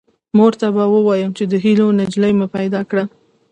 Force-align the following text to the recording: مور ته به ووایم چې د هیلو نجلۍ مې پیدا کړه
مور 0.37 0.53
ته 0.59 0.67
به 0.75 0.83
ووایم 0.93 1.31
چې 1.37 1.43
د 1.47 1.53
هیلو 1.63 1.87
نجلۍ 1.99 2.31
مې 2.39 2.47
پیدا 2.57 2.81
کړه 2.89 3.03